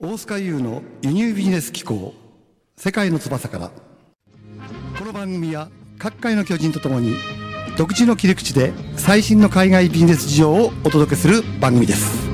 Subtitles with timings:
[0.00, 2.14] 大須賀優の輸入ビジネス機構
[2.76, 3.70] 世界の翼から。
[4.98, 7.14] この番組は各界の巨人とともに
[7.76, 12.28] 独自の切り口で最新の海外ビジネス事情をお届けする番組です。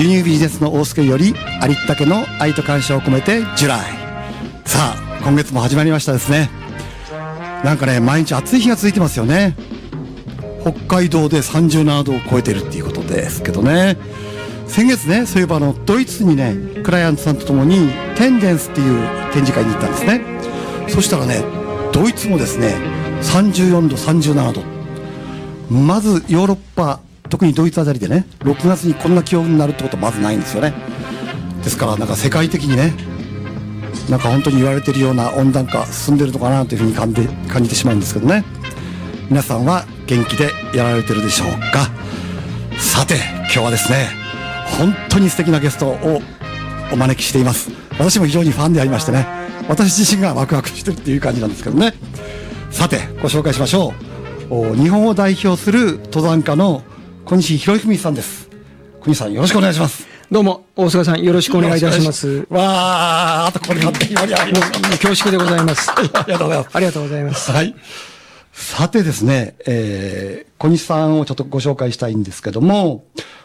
[0.00, 3.80] 輸入ビジネスの大須賀よりありったけの愛と感謝を込めてジュライ。
[4.64, 6.50] さあ今月も始まりましたですね。
[7.62, 9.54] なんかね毎日暑い日が続いてますよね。
[10.62, 13.96] 北海道で37度を超えてるっていうことですけどね。
[14.66, 20.20] 先月ねそういえばあのドイツにねクライアントさんと共にテンデンスっていう展示会に行ったんですね。
[20.88, 21.42] そしたらね
[21.92, 22.74] ドイツもですね
[23.22, 24.62] 34度37度。
[25.70, 30.74] まずヨーロッパ特にドイツあたりでね6月にこんな気温になるってことはまずないんですよね。
[31.62, 32.92] ですからなんか世界的にね
[34.10, 38.44] なんか本当に言われてるような温暖化進んでるのかなというふうに感じ感じてしまうんですけどね。
[39.30, 41.90] 皆さんは元気でやられてるでしょうか。
[42.78, 44.23] さて今日はですね
[44.78, 46.20] 本当に素敵なゲストを
[46.92, 49.26] お招きしています私も非常にファンでありましてね
[49.68, 51.94] 私自身がワクワクしてるっていう感じなんですけどね
[52.70, 53.94] さてご紹介しましょ
[54.50, 56.82] う日本を代表する登山家の
[57.24, 58.50] 小西博文さんです
[59.00, 62.46] 小西さんよろしくお願いしますどうも、大菅さん、よろしくお願いいたします。
[62.48, 64.90] わあ、あとこれ勝手に盛り上がりました。
[65.06, 65.90] 恐縮でございます。
[65.94, 66.76] ありがとうございます。
[66.76, 67.52] ありがとうございます。
[67.52, 67.74] はい。
[68.52, 73.04] さてですね、えー、小西さんをちょっとご紹介したいんですけども、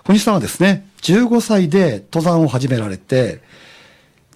[0.10, 3.42] 小西さんはですね、15歳で登山を始められて、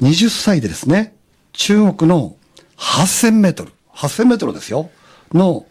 [0.02, 1.16] 20歳でですね、
[1.52, 2.36] 中国の
[2.78, 4.92] 8000メートル、8000メートルですよ、
[5.34, 5.66] の、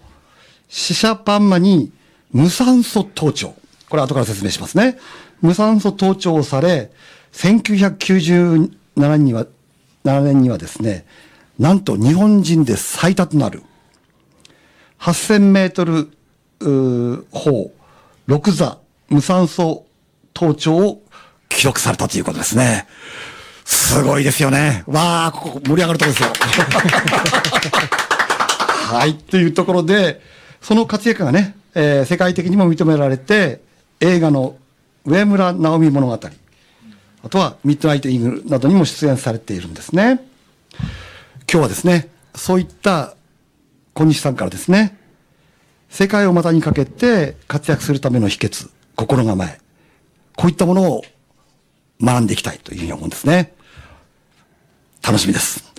[0.69, 1.93] シシャパンマに
[2.33, 3.55] 無酸素登頂。
[3.89, 4.99] これ後から説明しますね。
[5.41, 6.91] 無酸素登頂をされ、
[7.35, 9.47] 1997年には、
[10.05, 11.07] 7年にはですね、
[11.61, 13.63] なんと日本人で最多となる、
[14.99, 16.11] 8000メートル、
[16.59, 17.73] う方、
[18.27, 19.87] 6座無酸素
[20.35, 21.03] 登頂を
[21.49, 22.87] 記録されたということですね。
[23.65, 24.85] すごいですよね。
[24.87, 26.29] わあ、ここ盛り上がるとこですよ。
[28.93, 30.21] はい、というところで、
[30.61, 33.61] その活躍がね、えー、世界的にも認められて、
[34.01, 34.57] 映画の
[35.05, 40.25] 上村直美物語、あとはミッドナイトイーグルなどにも出演されているんですね。
[41.51, 43.15] 今日はですね、そういった
[43.95, 44.99] 小西さんからですね、
[45.89, 49.59] 世界を股にかけて活躍するための秘訣、心構え、
[50.37, 51.05] こういったものを
[52.01, 53.55] 学んでいきたいというふうに思うんですね。
[55.03, 55.73] 楽しみです。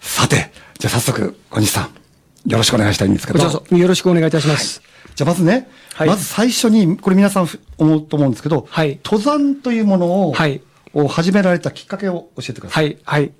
[0.00, 3.40] さて、じゃあ早速、小西さん、よろしくお願いしたいんですけど。
[3.40, 4.80] よろしくお願いいたします。
[4.80, 7.48] はい、じゃあまずね、はい、まず最初に、これ皆さん
[7.78, 10.60] 思うと思うんですけど、はい、登山というものを、はい、
[10.92, 12.84] を始められたきっかけを教えてください。
[12.84, 13.32] はい、はい。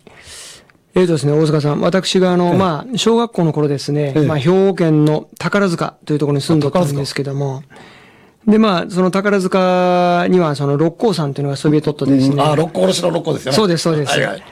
[0.97, 7.65] えーとですね、大塚さん、私があの、ええ、まあ、小学校の頃ですね、え、まあ、兵庫県の宝塚というところに住んでたんですけども、
[8.47, 12.43] で、まあ、その宝塚には、その六甲山というのがそびえとってですね。
[12.43, 13.57] あ、六甲おろしの六甲ですよね。
[13.57, 14.11] そうです、そうです。
[14.13, 14.43] はいはい。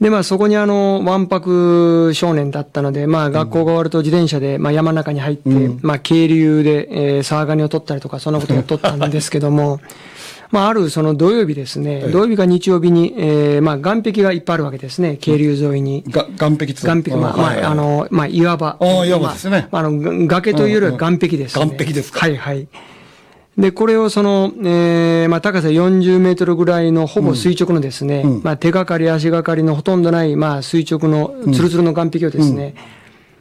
[0.00, 9.80] で、まあ、そこにあの、わんぱく少年だったので、まあ、学校が終わると自転車で、まあ、山の中に入って、うん、まあ、渓流で、えー、沢ガニを取ったりとか、そんなことを取ったんですけども、
[10.50, 16.04] まあ、あるその土曜日ですね、土曜日か日曜日に、えー、まあ、岸壁がいっぱいあるわけですね、渓流沿いに。
[16.08, 18.76] が岸壁岸壁、まあ、まあ、あの、まあ、岩場。
[18.78, 19.68] ああ、岩場ですね。
[19.70, 21.66] まあ、あの、崖というよりは岸壁ですね。
[21.66, 22.20] 岸壁ですか。
[22.20, 22.68] はいはい。
[23.56, 32.74] で、これをその、えー、まあ、高さ40メートルぐらいのほぼ垂直のですね、うん、まあ、手がかり、足がかりのほとんどない、まあ、垂直の、ツルツルの岸壁をですね、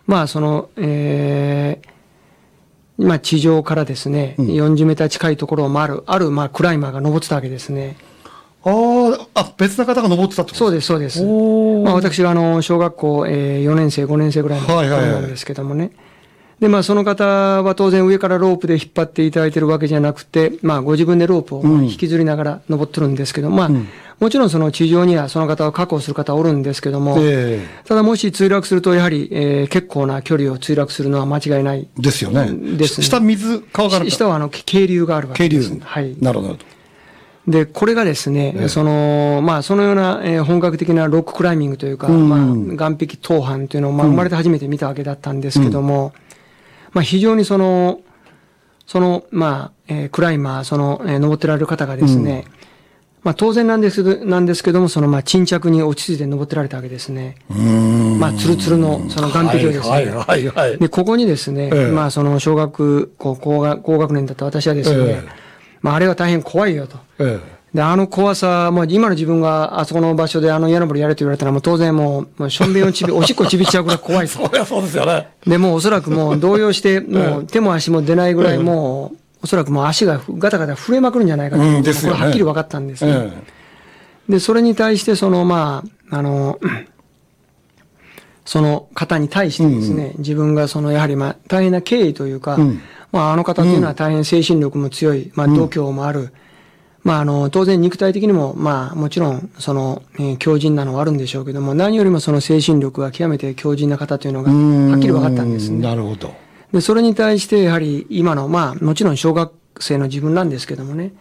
[0.08, 7.98] うん、まあ、その、えー、まあ、地上からですね、うん、40メーター近いところを回る、ある、まあ、クライマーが登ってたわけですね。
[8.66, 8.70] あ
[9.34, 11.24] あ、別な方が登ってたってそうです、そうです。
[11.24, 15.82] まあ、私が、あの、小学校、えー、4年生、5年生ぐらいの頃なんですけどもね。
[15.82, 16.03] はいはいはい
[16.64, 23.70] で、まあ、その方は当然上からロープで引っ張っていただいてるわけじゃなくて、まあ、ご自分でロープを引きずりながら登ってるんですけど、まあ、
[24.22, 27.18] もちろんその地上にはその方を確保する方おるんですけども、
[27.84, 31.86] ただもし墜落すると、やはり、えー、結構な距離を墜落するのは間違いない。
[31.98, 32.50] ですよね。
[32.78, 33.08] ですね。
[33.08, 35.70] 下水、川が下はあの、渓流があるわけです。
[35.70, 35.82] 渓流。
[35.84, 36.16] はい。
[36.22, 36.58] なるほど。
[37.46, 46.24] で、これがですね、ええ、その、まあ、そのような、えー、本格的なロッククライミングというか、うん、まあ、岸壁登攀というのを、まあ、生まれて初めて見たわけだったんですけども、うん
[46.94, 48.02] まあ、非常にその、
[48.86, 52.54] その、まあ、えー、クライマー、その、えー、登ってられる方がですね、うん、
[53.24, 57.36] まあ、当然なんですけど、なんですけども、その、まあ、沈着に落ち着いて登ってられたわけですね。
[58.20, 59.90] まあ、つるつるの、その岸壁をですね。
[59.90, 65.24] はいはいはい、で、ここにですね、ええ、まあ、その、小学校、高学高学年だった私はですね、え、
[65.82, 66.98] まあ、あれは大変怖いよと。
[67.74, 75.30] で、あの怖さ、もう今の自分があそこの場所であの矢登りやれと言われたらもう当然もう、もうしょんべんをちび、 おしっこちびっちゃうぐらい怖いそりゃそうですよね。
[75.48, 83.32] で、もうおそらくもう動揺して、もう手も足も出ないぐらいもう、おそらくもう足がガタガタ震えまくるんじゃないかと、うんですよ、ね、これはっきり分かったんですね。
[84.30, 86.60] で、それに対して、その、まあ、あの、
[88.46, 92.82] その方に対してですね、自分がその、やはりまあ、大変な敬意というか、うん。
[93.12, 96.34] まあ、あの方というのは大変精神力も強い、まあ、度胸もある、
[97.04, 105.82] まあ、あの、当然肉体的にも、まあ、もちろん、その、えー強靭なのはあるんでしょうけども、何よりもその精神力が極めて強靭な方というのが、はっきり分かったんですうね。
[105.82, 106.34] なるほど。
[106.72, 111.12] で、それに対して、やはり今の、まあ、もちろん小学生の自分なんですけどもね、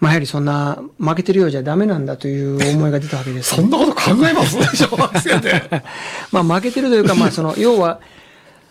[0.00, 5.62] まあ、やはりそんな、負けてるようじゃダメなんだという思いが出たわけです そんなこと考えます小学生で。
[6.32, 8.00] まあ、負けてるというか、まあ、その、要は、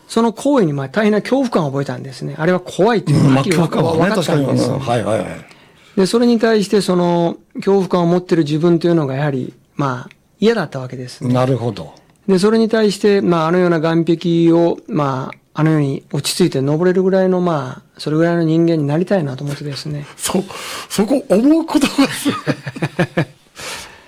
[0.07, 2.35] その行為にまあ大変な恐怖感を覚えたんですね。
[2.37, 3.81] あれは怖いというのがはっきり分かっ
[4.23, 4.69] たんです。
[4.69, 5.54] はいはいはい。
[5.95, 10.09] で、それに対して、その、恐怖感を持ってる自分というのが、やはり、まあ、
[10.39, 11.33] 嫌だったわけですね。
[11.33, 11.93] なるほど。
[12.27, 20.05] で、それに対して、まあ、あのような岸壁を、まあ、あのように落ち着いて登れるぐらいの、まあ、それぐらいの人間になりたいなと思ってですね。
[20.17, 20.43] そ、
[20.89, 22.29] そこ思うことがす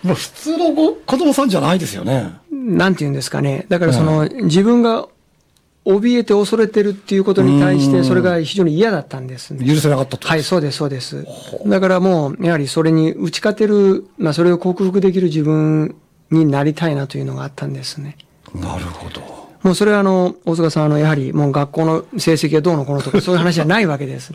[0.04, 2.34] もう 普通の子子供さんじゃないですよね。
[2.52, 3.66] なんて言うんですかね。
[3.70, 5.08] だからその、自分が
[5.88, 9.66] 怯えて恐れてるっていうことに対して、それが非常に嫌だったんですね。
[9.66, 10.28] 許せなかったと。
[10.28, 11.26] はい、そうです、そうです。
[11.66, 15.96] だからもう、やはりそれに打ち勝てる、まあ、それを克服できる自分
[16.30, 18.18] になりたいなというのがあったんですね。
[18.54, 19.22] なるほど。
[19.64, 24.34] もうそれはあの、大塚さん、あの、やはりもう学校の成績がどうのこうのとか、 そういう話じゃないわけです。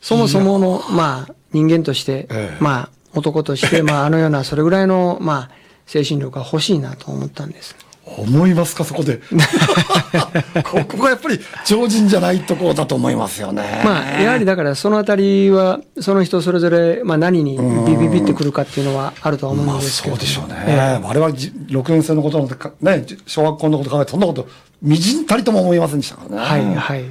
[0.00, 5.50] そもそもの、まあ、人間として、ええまあ、男として、まあ、あのような、それぐらいの、まあ、
[5.86, 7.74] 精神力が欲しいなと思ったんです。
[8.16, 9.20] 思いますか、そこで。
[10.64, 13.82] ここがやっぱり常人じゃないところだと思いますよね。
[13.84, 20.16] まあ、やはりだから、そのあたりは、その人それぞれ、まあ、何にビビビってくるかっていうのはあるとは思まあうんですけど。
[20.16, 20.56] そうでしょうね。
[20.66, 24.48] え我々じ6年生のことなんてか、ね、じ小学校のこと考えて、そんなこと、
[24.82, 26.42] みじんたりとも思いませんでしたからね。
[26.42, 27.04] はい、はい。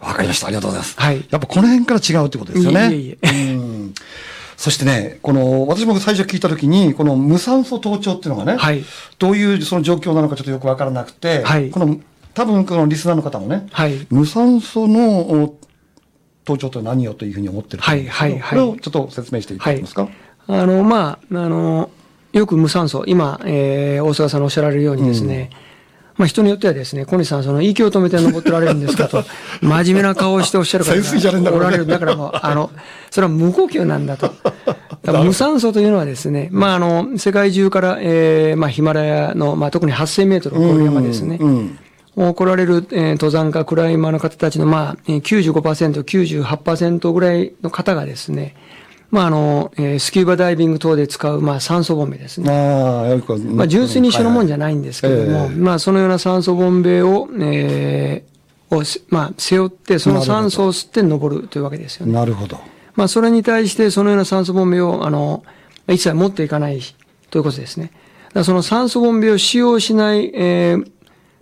[0.00, 0.48] わかりました。
[0.48, 0.94] ありがとうございます。
[0.98, 2.90] はいやっぱこの辺から違うってことですよね。
[2.90, 3.63] いえいえうん
[4.56, 8.84] そしてね、この、私も最初聞いたときに、この無酸素盗聴っていうのがね、はい。
[9.18, 11.70] どういうその状況なのかちょっとよくわからなくて、はい。
[11.70, 11.98] この、
[12.34, 14.06] 多分このリスナーの方もね、はい。
[14.10, 15.58] 無酸素のお
[16.44, 18.50] 盗聴とは何よというふうに思ってると思うんですけどはいはいはい。
[18.50, 20.08] これをちょっと説明していただけますか？
[20.46, 21.90] あの、まあ、あの、
[22.32, 25.50] よく無酸素、今、えー大阪さんのおっしゃられるようにですね、
[26.16, 29.24] まあ人によってはですね、小西さん、その息を止めて登っておられるんですかと、
[29.60, 31.86] 真面目な顔をしておっしゃる方潜水じゃねえんだからねおられる。
[31.86, 32.70] だからもう、 あの、
[33.10, 34.32] それは無呼吸なんだと。
[35.02, 41.38] だ無酸素というのはですね、まああの、世界中から、えーまあヒマラヤの、まあ特に8000メートルを超える山ですね。
[41.40, 41.78] うん
[42.16, 48.54] られる、えー登山家、クライマーの方たちの、まあ、えー95%、98%ぐらいの方がですね、
[49.14, 52.50] まあ、あの、えースキューバダイビング等で使う、まあ、酸素ボンベですね。
[52.50, 53.14] あ
[53.54, 62.12] まあ、純粋に一緒のもんじゃゃないんですけれども、ええまあ、そのような酸素ボンベを、えーをせ、まあ、背負って、その酸素を吸って登るというわけですよね。
[62.12, 62.58] なるほど。
[62.96, 65.44] まあ、それに対して、そのような酸素ボンベを、あの、
[65.86, 66.80] 一切持っていかない
[67.30, 67.92] ということですね。
[68.42, 70.90] その酸素ボンベを使用しない、えー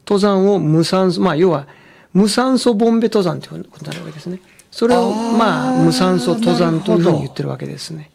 [0.05, 1.67] 登山を無酸素、まあ、要は、
[2.13, 4.41] 無酸素ボンベ登山ということになるわけですね。
[4.73, 8.11] それを、まあ、無酸素登山というふうに言ってるわけですね。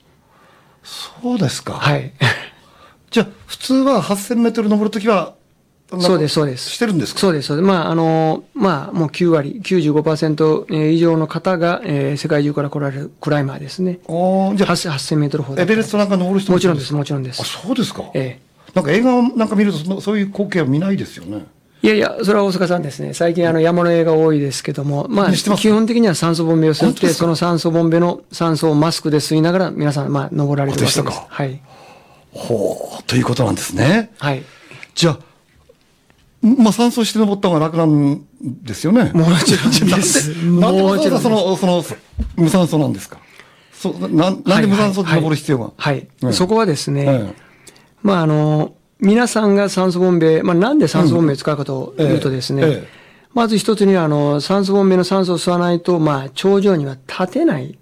[0.83, 1.73] そうですか。
[1.73, 2.11] はい。
[3.11, 5.35] じゃあ、普通は8000メートル登るときは、
[6.01, 6.69] そうです、そうです。
[6.71, 7.19] してるんですか？
[7.21, 7.65] そうです、そうです。
[7.67, 13.99] まあ、あの、まあ、もう9割、95%えー以上の方が、えー世界中から来られるクライマーですね。
[14.07, 15.61] おーじゃあ、8000 8000メートルほど。
[15.61, 17.45] エベレストなんか登る人もちろんです、もちろんですあ、。
[17.45, 18.03] そうですか。
[18.15, 18.39] え
[18.73, 21.45] なんか映画なんか見るとその、そういう光景は見ないですよね。
[21.83, 23.13] えいやいや、それは大阪さんですね。
[23.13, 30.99] 最近あの山の映画多いですけども、まあ、基本的には酸素ボンベを吸って、その酸素ボンベの酸素をマスクで吸いながら、皆さん、まあ、登られるわけです。
[30.99, 31.61] あでしたかはい。
[32.31, 34.11] ほう、ということなんですね。
[34.19, 34.43] はい。
[34.95, 35.19] じゃあ、
[36.41, 39.11] まあ、酸素して登った方が楽なんですよね。
[39.13, 41.83] もちろんですなんで、なんでその、その、
[42.35, 43.19] 無酸素なんですか？
[43.73, 45.71] そう、ななんで無酸素で登る必要が？
[45.77, 46.07] はい。
[46.21, 47.33] うんそこはですね、え
[48.01, 57.77] まあ、あの、皆さんが酸素ボンベ、まあ、なんで酸素ボンベを使うかというとですね、ええええまず一つには、あの、酸素ボンベの酸素を吸わないと、まあ、頂上には立てない。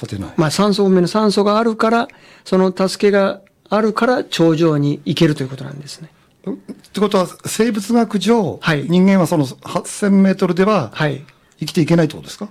[0.00, 0.34] 立てない。
[0.36, 2.08] まあ、酸素ボンベの酸素があるから、
[2.44, 6.10] その助けがあるから、頂上に行けるということなんですね。
[6.48, 6.52] っ
[6.92, 11.24] てことは、生物学上、はい人間はその8000メートルでははい。
[11.58, 12.48] 生きていけないってことですか？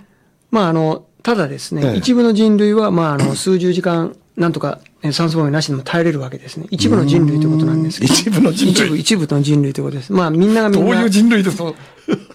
[0.50, 6.66] まあ、あの、ただですね、ええ一部の人類は、まあ、あの、数十時間、なんとか、え酸素ボンベなしでも耐えれるわけですね。
[6.70, 8.12] 一部の人類ということなんですけど。
[8.12, 10.12] 一部の人類一部、一部の人類ということです。
[10.12, 10.94] まあ、みんながみんな。
[10.94, 11.72] どういう人類ですか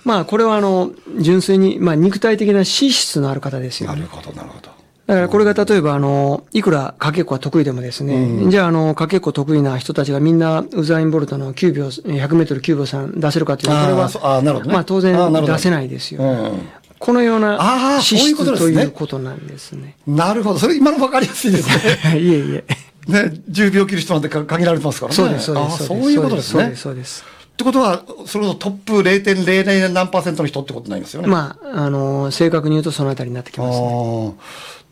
[0.04, 3.96] まあ、これはあの、純粋に、まあ、肉体的な資質のある方ですよね。
[3.98, 4.72] なるほど、なるほど。
[5.08, 16.24] だからこれが例えば、あの、いくらかけっこが得意でもですね、じゃあ、あの、かけっこ得意な人たちがみんな、ウザインボルトの9秒、100メートル9秒3出せるかというと、これはああーなるほどねまあ、当然出せないですよ。
[16.24, 19.98] うんこのようあなー資質そういうこということなんですね。
[20.06, 20.60] なるほど。
[20.60, 21.68] それ今の分かりやすいです
[22.08, 22.20] ね。
[22.20, 22.64] いえいえ。
[23.08, 25.16] ね、10秒切る人なんてか限られてますからね。
[25.16, 25.86] そうです、そうであす。
[25.88, 26.64] そういうことですね。
[26.64, 27.26] そうです、そうです。
[27.54, 31.28] ってことは、それこそトップ0.00何パーセントの人ってことになりますよね。
[31.28, 34.30] まあ、あの、正確に言うとそのあたりになってきますね。
[34.30, 34.34] っ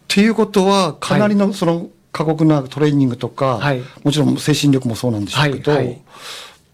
[0.08, 6.02] ていうことは、かなりのその過酷なトレーニングとか、はいもちろん精神力もそうなんでしょうけど、はいはい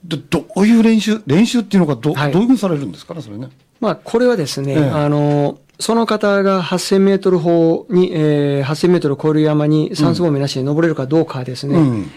[0.07, 3.49] どどういう練習、練習っていうのがど,、はいどういうふうにされるんですかね、それね。
[3.79, 12.11] まあ、これはですね、ええあの、その方が8000メートル方に、えー、8000メートルを超える山に酸素ボンベなしで登れるかどうかはですね、うん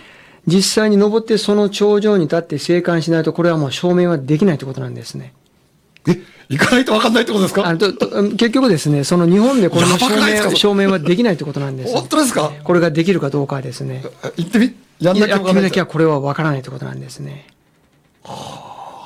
[0.47, 5.35] 実際に登ってその頂上に立って生還しないと、これはもう証明はできないということなんですね。
[6.09, 6.17] え、
[6.49, 7.67] 行かないと分かんないってことですか？
[7.67, 11.93] あのとと結局ですね、その日本でこれの証明証明はできないということなんです。
[11.93, 12.51] 本当ですか？
[12.65, 14.03] これができるかどうかはですね。
[14.39, 17.47] 行ってみ、やんなきゃやってみなきゃこれは分からないということなんですね。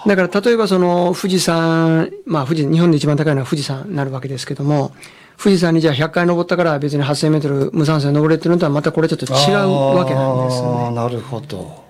[0.06, 4.92] だから例えばその富士山、まあ富士、日本で一番高いのは富士山になるわけですけども、
[5.38, 10.90] 富士山にじゃあ100回登ったから別に8000メートル無酸素で登れっていうのとはまたこれちょっと違うわけなんですね。
[10.94, 11.82] なるほど。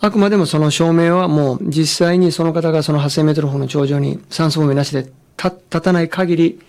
[0.00, 5.10] あくまでもその証明はもう実際にその方がその8000メートル方の頂上に酸素ボンベなしで
[5.42, 6.60] 立立たない限り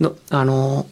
[0.00, 0.86] の、あの、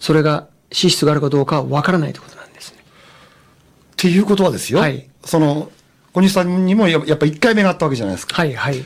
[0.00, 2.78] それが資質があるかどうかは分からないということなんですね。
[2.80, 4.80] っていうことはですよ。
[4.80, 5.70] はいその、
[6.14, 8.34] 小西さんにもややっぱ1回目があったわけじゃないですか。
[8.34, 8.82] はいはい。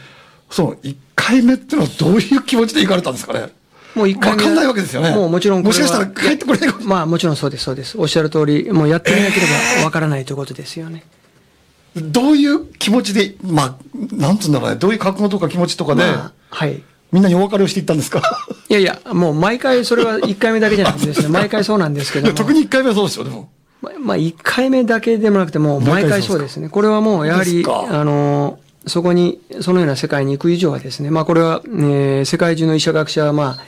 [0.50, 3.52] その1回目ってのはどういう気持ちで行かれたんですかね？
[3.94, 7.99] もう一回目わかんないわけですよねもうもちろんもしかしたら帰ってこれないかもまあもちろんそうです、そうです。
[7.99, 9.47] おっしゃる通り、もうやってみなけれ
[9.78, 11.04] ばわからないということですよね。
[11.97, 16.82] どういう気持ちで、まあ、なんつうんだろうね、どういう覚悟とか気持ちとかで、まあ、はい。
[17.11, 18.23] みんなにお別れをしていったんですか？
[18.68, 22.35] いやいや、もう毎回それは1回目だけじゃなくてですね、毎回そうなんですけども。
[22.37, 23.50] 特に1回目はそうですよ、でも。
[23.80, 26.68] ままあ、1回目だけでもなくて、もう毎回そうですね。
[26.68, 33.64] これはもうやはり、あの、そこに、そのような世界に行く以上はですね、まあこれは、えー世界中の医者学者は、まあ、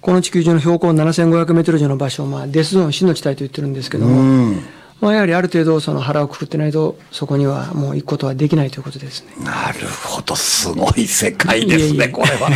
[0.00, 4.60] この地球上の標高7500メートル以上の場所を、まあ、デスゾーン、死の地帯と言ってるんですけども、うん。
[5.00, 9.44] まあ、やはりある程度、その腹をくくってないと、そこにはもう行くことはできないということですね。
[9.44, 12.50] なるほど、すごい世界ですね、いえいえこれは。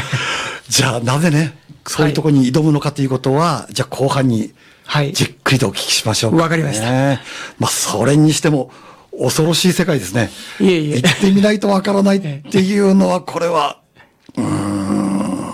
[0.68, 1.54] じゃあ、なぜね、
[1.88, 4.52] そういうところに挑むのかということは、じゃあ後半に、
[4.84, 5.12] はい。
[5.12, 7.20] じっくりとお聞きしましょうわかりましたね
[7.58, 8.70] まあ、それにしても、
[9.18, 10.30] 恐ろしい世界ですね。
[10.60, 13.78] いえいえ行ってみないとわからない っていうのは、これは、
[14.36, 15.52] うーん。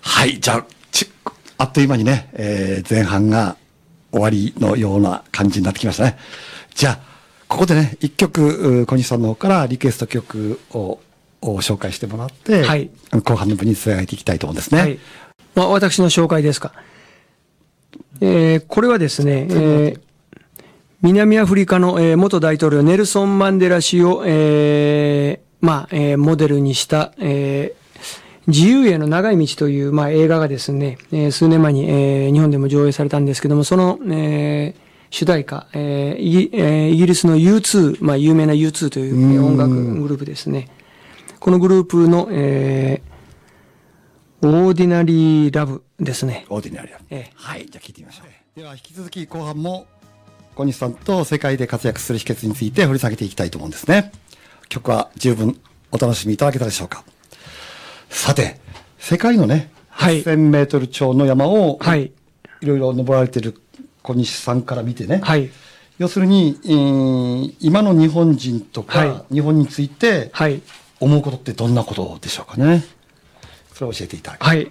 [0.00, 1.08] はい、じゃあ、ち
[1.58, 3.56] あっという間にね、えー前半が
[4.12, 6.18] 終わりのような感じになってきましたね。
[6.74, 6.98] じゃあ、
[7.48, 11.00] ここでね、一曲、う小西さんの方からリクエスト曲を
[11.42, 12.88] を紹介してもらって、はい
[13.24, 14.80] 後半の部につなげていきたいと思うんですね。
[14.80, 14.98] はい。
[15.54, 16.72] まあ、私の紹介ですか。
[18.20, 20.00] えーこれはですね、えー
[21.02, 27.82] 南アフリカの、えー元大統領ネルソン・マンデラ氏を、えーまあ、えーモデルにした、えー
[28.48, 40.68] 自由への長い道という、まあ、映画がですね、えー数年前に、えー日本でも上映されたんですけども、その、えー主題歌、えーえーイギリスの U2、まあ、有名な U2 という、音楽グループですね。
[41.38, 43.11] このグループの、えー
[44.44, 46.46] オーディナリーラブですね。
[46.48, 46.98] オーディナリア。
[47.10, 48.58] ええはい、じゃあ聞いてみましょう。
[48.60, 49.86] では引き続き後半も
[50.56, 54.10] 小西さんと世界で活躍する秘訣について掘り下げていきたいと思うんですね。
[54.68, 55.60] 曲は十分
[55.92, 57.04] お楽しみいただけたでしょうか。
[58.10, 58.58] さて、
[58.98, 62.12] 世界のね、はい8000メートル超の山を、はい。
[62.60, 63.60] いろいろ登られてる
[64.02, 65.50] 小西さんから見てね、はい。
[65.98, 70.60] 要するに、えー今の日本人とか、は日本についてはい。
[70.98, 72.82] 思うことってどんなことでしょうかね？
[73.82, 74.70] それを教えていただきはい。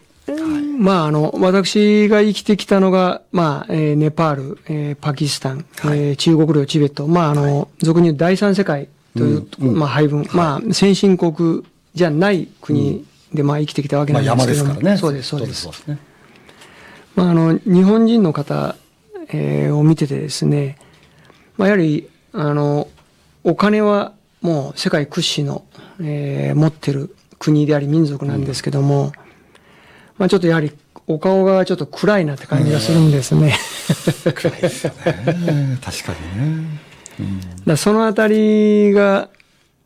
[0.79, 8.87] まあ、あの、私が生きてきたのが、まあ、えーネパール、えーパキスタン、えー中国領、チベット、まあ、あの、俗に言う第三世界
[9.17, 11.63] という、まあ、配分、まあ、先進国
[11.93, 14.97] じゃない国で、まあ、生きてきたわけまあなんですけども、山ですからね。
[14.97, 15.67] そうです、そうです。
[15.67, 15.97] ですね。
[17.15, 18.75] まあ、あの、日本人の方、
[19.33, 20.77] えーを見ててですね、
[21.57, 22.87] まあ、やはり、あの、
[23.43, 25.65] お金はもう世界屈指の、
[26.01, 29.11] えー持ってる国であり民族なんですけども、
[30.19, 30.71] まあ、ちょっとやはり
[31.07, 33.55] お顔がちょっと暗いなって感じがするんですね。
[34.35, 35.79] 暗いですよね。
[35.83, 36.79] 確かにね。
[37.19, 39.29] だからそのあたりが、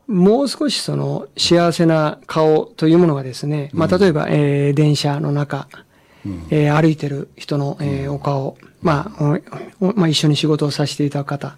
[0.08, 5.68] もう少しその幸せな顔というものがですね、まあ例えば、えー電車の中、
[6.50, 9.40] えー歩いてる人の、えーお顔、まあ、
[9.96, 11.56] まあ一緒に仕事をさせていただく方、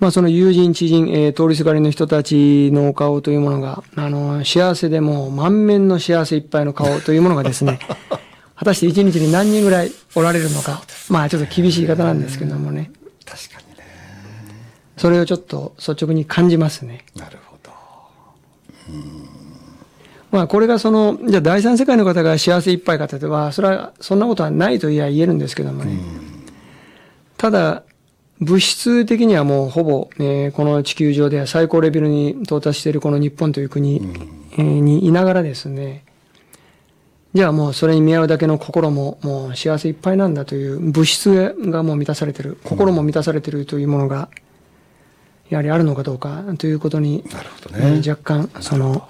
[0.00, 7.78] まあその友人、知人、えー通りすがりの人たちのお顔というものが、あの、幸せでもう満面の幸せいっぱいの顔というものがですね、
[8.56, 12.90] 果たして一日に何人ぐらいおられるのか、まあちょっと厳しい方なんですけどもね。
[13.26, 13.84] 確かにね。
[14.96, 17.04] それをちょっと率直に感じますね。
[17.14, 17.70] なるほど。
[20.32, 26.00] まあこれがその、じゃあ第三世界の方が幸せいっぱいかとは、それはそんなことはないと言えば言えるんですけどもね。
[27.36, 27.82] ただ、
[28.40, 33.96] 物質的にはもうほぼ、えーこの地球上では最高レベルに到達しているこの日本という国、
[34.52, 36.04] えーにいながらですね、
[37.34, 44.30] じゃあもうそれに見合うだけの心ももう幸せいっぱいなんだという物質がもう満たされてる、心も満たされてるというものが、
[45.50, 48.10] やはりあるのかどうかということに、なるほどえーね。
[48.10, 49.06] 若干、その、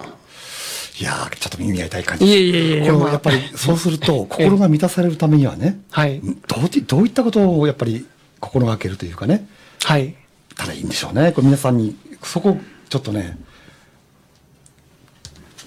[0.99, 2.25] いやーちょっと耳が痛い感じ。
[2.25, 8.05] いえいえいえやっぱり、そうすると、心が満たされるためにはね、はい、どういどういったことをやっぱり
[8.41, 9.47] 心がけるというかね、
[9.83, 10.15] はい、
[10.55, 11.31] たらいいんでしょうね。
[11.31, 12.57] これ皆さんに、そこ、
[12.89, 13.37] ちょっとね、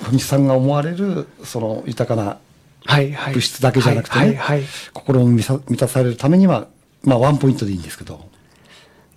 [0.03, 2.39] 文さんが思われる、その豊かな
[2.85, 3.35] はい、はい。
[3.35, 4.59] 物質だけじゃなくてね、はい、はい。
[4.59, 6.69] はい心を満たされるためには、
[7.03, 8.29] まあワンポイントでいいんですけど。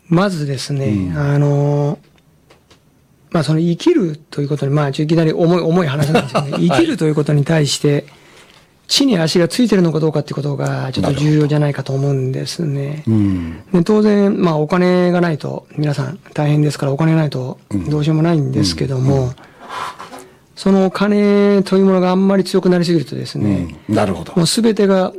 [0.07, 1.99] まずですね、うんあの、
[3.31, 8.05] まあその生きるということに、まあいきなり重い、重い話なんですけどね、 生きるということに対して、
[8.87, 13.03] 地に足がついてるのかどうかっていうことがちょっと重要じゃないかと思うんですね。
[13.07, 13.63] うん。
[13.73, 19.33] で当然、まあお金がないと、皆さん大変ですからお金がないとどうしようもないんですけども、
[20.55, 24.33] そのお金というものがあんまり強くなりすぎるとですね、うんなるほど。
[24.35, 25.11] もうすべてが、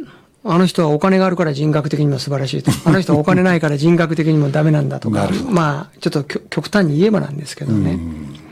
[0.45, 2.71] あの人はお金があるから人格的にも素晴らしいと。
[2.89, 7.93] あの人はお金ないから人格的にもダメなんだとかまあ、ちょっと極極端に言えばなんですけどね。
[7.93, 8.48] うん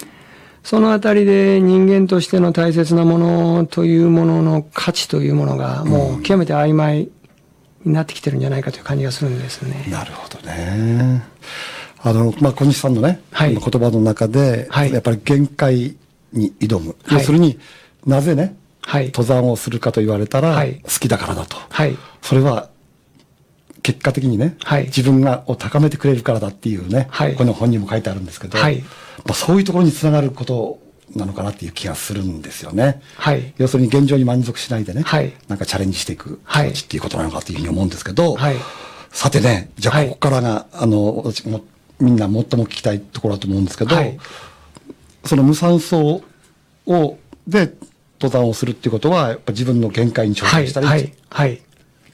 [0.66, 7.08] そのあたりで人間としての大切なものというものの価値というものがもう極めて曖昧
[7.84, 9.86] になってきてるんじゃないかという感じがするんですね。
[9.88, 11.22] なるほどね。
[12.02, 15.96] あの、まあ、小西さんのね、はい言葉の中で、はいやっぱり限界
[16.32, 16.96] に挑む。
[17.04, 17.60] はい要するに
[18.04, 19.04] なぜね、はい。
[19.06, 21.58] 登山をするかと言われたら、はい好きだからだと。
[21.70, 21.96] はい。
[22.22, 22.70] それは、
[23.86, 30.80] 結果的にね、はい自分がを高めてくれるからだっていうね、はいこの本にも書いてあるんですけど、はいまあ、そういうところにつながること
[31.14, 33.00] なのかなっていう気がするんですよね。
[33.14, 33.54] はい。
[33.58, 38.56] 要するに現状に満足しないでね、はいなんかチャレンジしていくはい気持ちっていうことなのかというふうに思うんですけど、はい
[39.12, 41.62] さてね、じゃあはいここからが、あの、私も、
[42.00, 44.18] みんな最も聞きたいところだと思うんですけど、はい
[45.24, 46.22] その無酸素
[46.86, 47.72] を、で、
[48.20, 50.64] 登山をするっていうことは、やっぱ自分の限界に挑はい。
[50.64, 51.12] 戦したり、はい。
[51.30, 51.62] はい。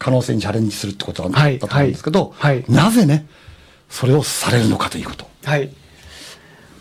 [0.02, 3.26] 可能性にチャレンジするってことだはいだと思うんですけど、はいはいなぜね、
[3.88, 5.70] それをされるのかということはい。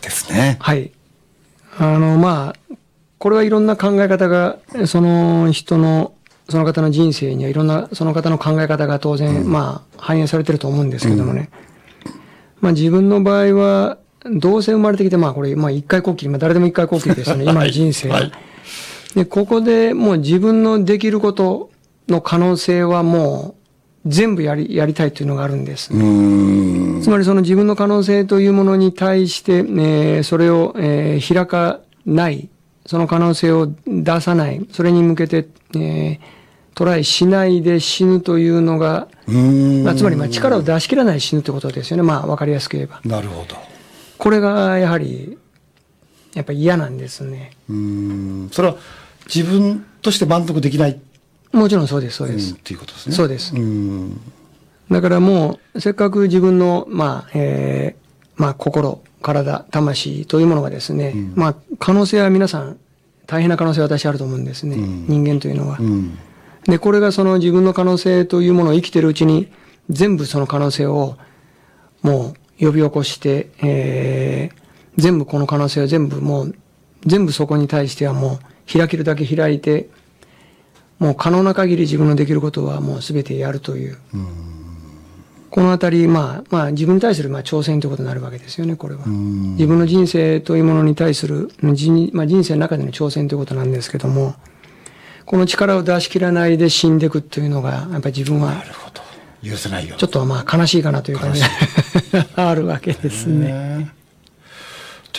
[0.00, 0.56] ですね。
[0.60, 0.90] はい。
[1.78, 2.76] あの、まあ、
[3.18, 6.14] これはいろんな考え方が、その人の、
[6.48, 11.48] その方の人生にはいろんな、その方の考え方が当然、まあ、反映されてると思うんですけどもね。
[12.60, 18.16] まあ自分の場合は、どうせ生まれてきて、まあこれ、まあ一回こっきり、まあ誰でも一回こっきりですよね、 今の人生は。
[18.16, 18.32] はい
[19.14, 21.70] で、ここでもう自分のできること
[22.08, 23.54] の可能性はも
[24.04, 25.88] う全部やり、やりたいというのがあるんです。
[25.88, 32.48] つまりその自分の可能性というものに対して、えーそれを、えー開かない、
[32.86, 36.18] その可能性を出さない、それに向けて、えー
[36.74, 39.08] トライしないで死ぬというのが。
[39.26, 42.02] まあ、つまりまあ力を出し切らないで死ぬということですよね。
[42.02, 43.00] まあわかりやすく言えば。
[43.04, 43.56] なるほど。
[44.16, 45.36] これがやはり、
[46.34, 47.50] やっぱり嫌なんですね。
[47.68, 48.48] うーん。
[48.50, 48.76] それは
[49.32, 50.98] 自分として満足できない、
[51.52, 52.52] もちろんそうです、そうです。
[52.52, 53.14] うんっていうことですね。
[53.14, 53.54] そうです。
[54.90, 62.78] だからもう、せっかく自分の、まあ、えーまあ、心、体、魂というものがですね、まあ、可能性は皆さん、
[63.26, 64.76] 大変な可能性は私あると思うんですね。
[64.76, 65.78] うん人間というのは。
[65.78, 66.18] うん。
[66.64, 69.48] で、これがその自分の可能性というものを生きているうちに、
[69.90, 71.16] 全部その可能性を、
[72.02, 74.62] もう、呼び起こして、えー
[74.96, 76.54] 全部この可能性を全部もう、
[77.06, 78.38] 全部そこに対してはも
[78.68, 79.88] う、開けるだけ開いて、
[81.02, 83.98] もう可能な限り自分のできることはもう全てやるという。
[85.50, 89.04] このあたり、まあ、まあ自分に対するまあ挑戦ということになるわけですよね、これは。
[89.04, 94.36] ん自分の人生というものに対する、人まあ、人生の中での挑戦ということなんですけども、
[95.26, 99.02] この力を出し切らないで死んでいくというのが、やっぱり自分はなるほど。
[99.44, 99.96] 許せないよ。
[99.96, 101.48] ちょっとまあ悲しいかなという感じが
[102.48, 103.90] あるわけですね。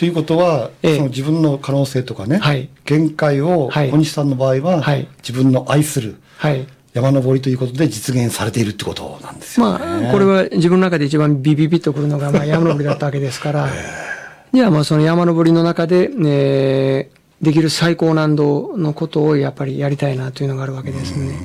[0.06, 0.96] ねということは、ええ。
[0.96, 2.68] その自分の可能性とかね、はい。
[2.84, 3.90] 限界を、はい。
[3.90, 5.08] 小西さんの場合は、はい。
[5.18, 6.66] 自分の愛するはい。
[6.92, 9.84] 山登りということで実現されているってことなんですよね。
[9.84, 13.68] まあ、これは自分の中で一番ビビビッとくるのが、まあ、山登りだったわけですから、
[14.54, 21.36] じゃあ、まあ、その山登りの中で、えーできる最高難度のことをやっぱりやりたいなというのがあるわけですね。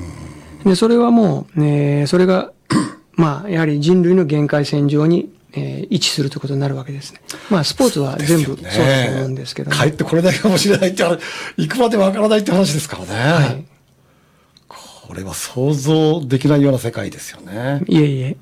[0.64, 2.52] で、それはもう、えーそれが、
[3.16, 7.20] まあ、やはり人類の限界線上に、えー位置するということになるわけですね。
[7.50, 9.76] まあ、スポーツは全部そうだと思うんですけども。
[9.76, 11.18] 帰ってこれないかもしれないって話、
[11.56, 13.44] 行くまでわからないって話ですからね。
[13.44, 13.64] はい。
[14.68, 17.82] これは想像できないような世界ですよね。
[17.88, 18.36] いえいえ。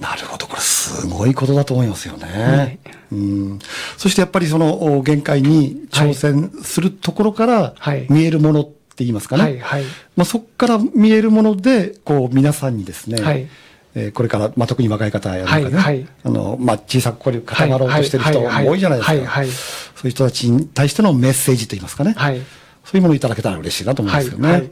[0.00, 2.26] なるほど、これすごいことだと思いますよね。
[2.26, 2.78] はい
[3.10, 3.58] うん
[3.96, 9.42] そしてやっぱりそのお限界に挑戦するところからはい見えるものっって言いますかね。
[9.44, 9.84] はいはい
[10.16, 13.46] まあ、そこから見えるもので、こう、皆さんにですね、はい
[13.94, 19.12] えーこれから、まあ、特に若い方やね、はいはいあの、まあ、小さくこれ固まろうとしてる人も多いじゃないですか。
[19.12, 22.14] はいはいはいそういう人たちに対してのメッセージと言いますかね。
[22.16, 22.40] はい
[22.84, 24.48] そういうものをいただけたら嬉しいなと思うんですよね。
[24.48, 24.70] はいはい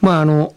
[0.00, 0.54] まああの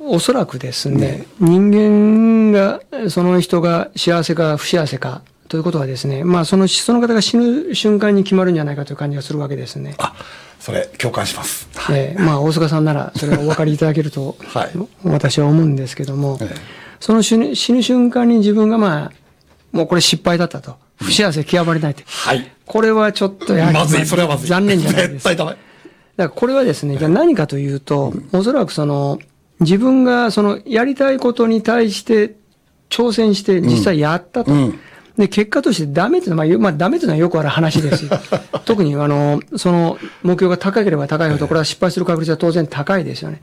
[0.00, 9.94] おおそらくですね、人間がその人が幸せか不幸せかということはですね、まあそのその方が死ぬ瞬間に決まるんじゃないかという感じがするわけですね。
[9.98, 10.14] あ、
[10.68, 11.66] それ、共感します。
[11.90, 14.70] えーまあ大阪さんならそれをお分かりいただけるとはい
[15.02, 16.54] 私は思うんですけども、ええ
[17.00, 19.12] その死ぬ死ぬ瞬間に自分がまあ
[19.72, 22.52] もうこれ失敗だったと不幸せ極まりないって、はい。
[22.66, 24.48] これはちょっとやはりまずい、それはまずい。
[24.48, 25.50] 残念じゃないですか絶対ダメ。
[25.52, 25.60] だか
[26.16, 29.18] らこれはですね、じゃあ何かというと、おそらくその、
[29.60, 32.34] 自分がそのやりたいことに対して
[32.90, 34.52] 挑戦して実際やったと。
[34.52, 34.80] うん
[35.18, 38.12] で、結果としてダメっていうのは、まあよ、まあ、ダメっていうのはよくある話ですよ。
[38.64, 43.40] 特に、あの、その、目標が高ければ高いほど、これは失敗する確率は当然高いですよね。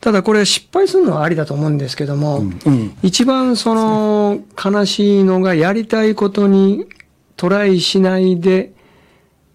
[0.00, 2.96] ただこれ失敗するのはありだと思うんですけども、うん。
[3.02, 6.86] 一番その悲しいのがやりたいことに
[7.36, 8.72] トライしないで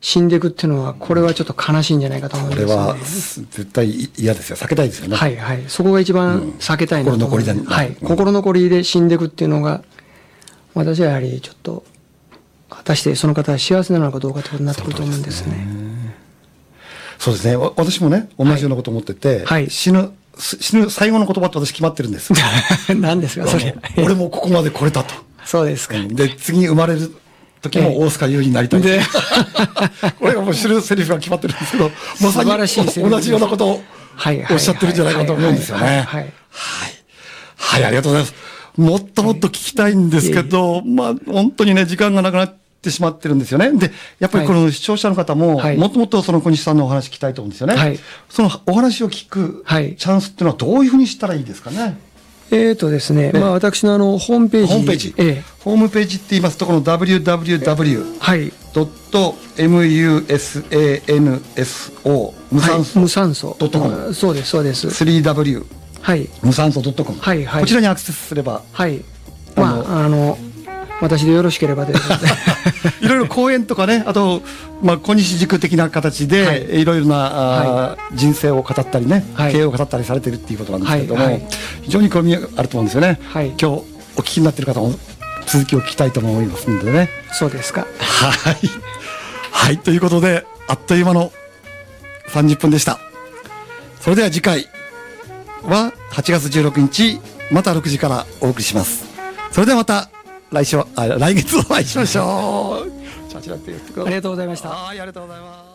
[0.01, 2.89] 死んでいくっていうのは、これはちょっと悲しいんじゃないかと思うんこれですよね。
[2.89, 4.55] は、絶対嫌ですよ。
[4.57, 5.15] 避けたいですよね。
[5.15, 5.63] はいはい。
[5.67, 7.88] そこが一番避けたいなと思う、心残りだはい。
[7.88, 9.84] うん心残りで死んでいくっていうのが、
[10.73, 11.84] 私はやはりちょっと、
[12.69, 15.67] 果たしてその方は幸せなのかどうかということになってくると思うんですね。
[17.19, 17.55] そうですね。
[17.55, 22.34] わ私もね、同じようなこと思ってて、はい死ぬ、す死ぬ最後の言葉って私決まってるんです。
[22.95, 23.75] 何ですか、それ。
[23.97, 25.13] 俺もここまで来れたと。
[25.45, 25.95] そうですか。
[25.99, 27.13] で、次に生まれる
[27.62, 28.81] 時も大塚優になりたい。
[28.81, 29.01] で
[30.19, 33.84] これがもう知るセリフが決まってるんですけど、 まさに同じようなことを
[34.49, 36.05] おっしゃってるんじゃないかと思うんですよね。
[36.07, 36.34] はい。
[37.57, 38.34] はい、ありがとうございます。
[38.77, 43.71] もっともっと聞きたいんですけど、まあ、本当にね、時間がなくなってしまってるんですよね。
[43.77, 47.75] で、やっぱりこの視聴者の方も、はいもっともっとその小西さんのお話聞きたいと思うんですよね。
[47.75, 51.97] はいそのお話を聞くチはいャンスっていうのはどういうふうにしたらいいですかね？
[52.53, 54.73] えーとですね、まあ私のあの、ホームページ。
[54.73, 55.13] ホームページ。
[55.17, 58.19] ええホームページって言いますと、この www.
[58.19, 58.51] はい。
[58.73, 63.55] ドット musanso 無酸素はい無酸素。
[63.60, 64.88] ドットコムあそうです、そうです。
[64.88, 65.65] 3w
[66.01, 66.29] はい。
[66.41, 69.01] 無酸素 .com、はいはいこちらにアクセスすればはい。
[69.55, 70.37] まあ、あの、
[71.01, 71.93] 私でよろしければで。
[73.01, 74.41] いろいろ講演とかねあと、
[74.81, 77.15] まあ、小西塾的な形で、はいい、ろいろな
[77.91, 81.47] あー、人生を語ったりね、はい経営を語ったりされてるっていうことなんですけれども、はいはい
[81.81, 84.93] 非常に興味あると思うんですよね、はい今日お聞きになっている方も
[85.47, 87.81] 続きを聞きたいと思いますのでねそうですか。
[87.81, 88.57] はい。
[89.51, 89.77] はい。
[89.77, 91.31] ということで、あっという間の
[92.27, 92.99] 30分でした。
[93.99, 94.67] それでは次回
[95.63, 97.19] は8月16日、
[97.52, 99.06] また6時からお送りします。
[99.52, 100.10] それではまた
[100.52, 102.91] 来週は、あ来月お会いしましょ う。
[104.06, 104.69] ありがとうございました。
[104.69, 105.70] はい、ありがとうございます。